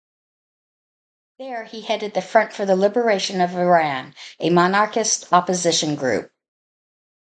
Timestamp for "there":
1.37-1.63